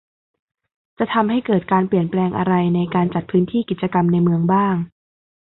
[0.97, 4.75] จะทำให้เกิดการเปลี่ยนแปลงอะไรในการจัดพื้นที่กิจกรรมในเมืองบ้าง